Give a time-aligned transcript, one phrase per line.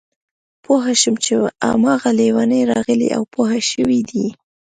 [0.63, 1.33] پوه شوم چې
[1.69, 4.25] هماغه لېونی راغلی او پوه شوی دی